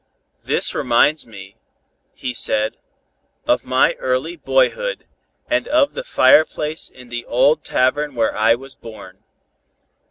"This 0.43 0.73
reminds 0.73 1.27
me," 1.27 1.57
he 2.15 2.33
said, 2.33 2.75
"of 3.45 3.67
my 3.67 3.93
early 3.99 4.35
boyhood, 4.35 5.05
and 5.47 5.67
of 5.67 5.93
the 5.93 6.03
fireplace 6.03 6.89
in 6.89 7.09
the 7.09 7.23
old 7.25 7.63
tavern 7.63 8.15
where 8.15 8.35
I 8.35 8.55
was 8.55 8.73
born." 8.73 9.19